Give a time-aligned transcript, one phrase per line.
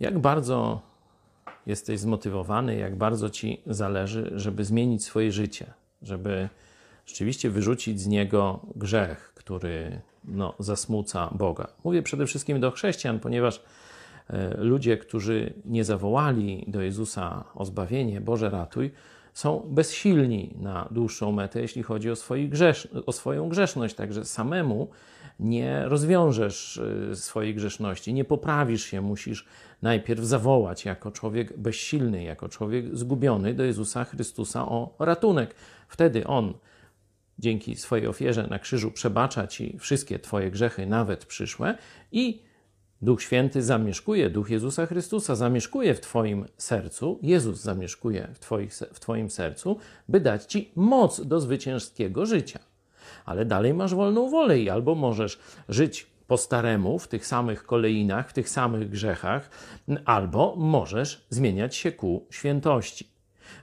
[0.00, 0.80] Jak bardzo
[1.66, 6.48] jesteś zmotywowany, jak bardzo ci zależy, żeby zmienić swoje życie, żeby
[7.06, 11.68] rzeczywiście wyrzucić z niego grzech, który no, zasmuca Boga.
[11.84, 13.62] Mówię przede wszystkim do chrześcijan, ponieważ
[14.30, 18.90] e, ludzie, którzy nie zawołali do Jezusa o zbawienie, Boże ratuj,
[19.34, 22.14] są bezsilni na dłuższą metę, jeśli chodzi o,
[22.48, 23.94] grzesz o swoją grzeszność.
[23.94, 24.88] Także samemu
[25.38, 26.76] nie rozwiążesz
[27.12, 29.46] y, swojej grzeszności, nie poprawisz się, musisz
[29.82, 35.54] najpierw zawołać jako człowiek bezsilny, jako człowiek zgubiony do Jezusa Chrystusa o ratunek.
[35.88, 36.54] Wtedy On
[37.38, 41.78] dzięki swojej ofierze na krzyżu przebacza ci wszystkie Twoje grzechy, nawet przyszłe,
[42.12, 42.42] i
[43.02, 49.00] Duch Święty zamieszkuje, Duch Jezusa Chrystusa zamieszkuje w Twoim sercu, Jezus zamieszkuje w, twoich, w
[49.00, 52.58] Twoim sercu, by dać Ci moc do zwycięskiego życia.
[53.24, 58.30] Ale dalej masz wolną wolę i albo możesz żyć po staremu, w tych samych koleinach,
[58.30, 59.50] w tych samych grzechach,
[60.04, 63.17] albo możesz zmieniać się ku świętości.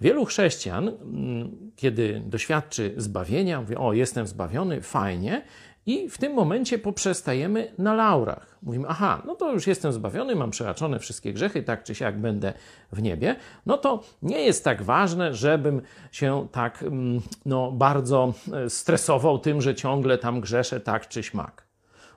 [0.00, 5.42] Wielu chrześcijan, mm, kiedy doświadczy zbawienia, mówi: O, jestem zbawiony, fajnie,
[5.86, 8.58] i w tym momencie poprzestajemy na laurach.
[8.62, 12.52] Mówimy, aha, no to już jestem zbawiony, mam przebaczone wszystkie grzechy, tak czy siak będę
[12.92, 13.36] w niebie.
[13.66, 19.62] No to nie jest tak ważne, żebym się tak mm, no, bardzo e, stresował tym,
[19.62, 21.66] że ciągle tam grzeszę tak czy śmak.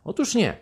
[0.03, 0.57] Otóż nie.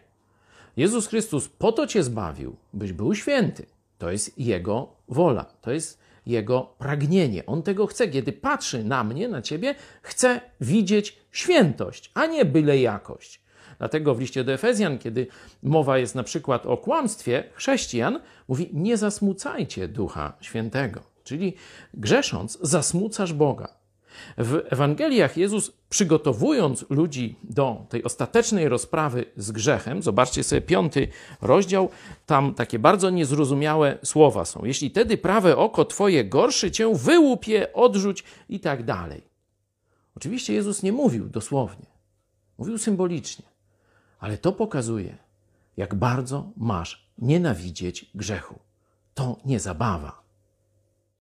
[0.77, 3.65] Jezus Chrystus po to cię zbawił, byś był święty.
[3.97, 5.45] To jest Jego wola.
[5.61, 7.45] To jest jego pragnienie.
[7.45, 8.07] On tego chce.
[8.07, 13.41] Kiedy patrzy na mnie, na ciebie, chce widzieć świętość, a nie byle jakość.
[13.77, 15.27] Dlatego w liście do Efezjan, kiedy
[15.63, 21.01] mowa jest na przykład o kłamstwie chrześcijan, mówi: Nie zasmucajcie Ducha Świętego.
[21.23, 21.55] Czyli
[21.93, 23.80] grzesząc, zasmucasz Boga.
[24.37, 31.07] W Ewangeliach Jezus, przygotowując ludzi do tej ostatecznej rozprawy z grzechem, zobaczcie sobie piąty
[31.41, 31.89] rozdział,
[32.25, 34.65] tam takie bardzo niezrozumiałe słowa są.
[34.65, 39.23] Jeśli tedy prawe oko twoje gorszy cię, wyłup je, odrzuć i tak dalej.
[40.15, 41.85] Oczywiście Jezus nie mówił dosłownie,
[42.57, 43.45] mówił symbolicznie,
[44.19, 45.17] ale to pokazuje,
[45.77, 48.59] jak bardzo masz nienawidzieć grzechu.
[49.13, 50.20] To nie zabawa.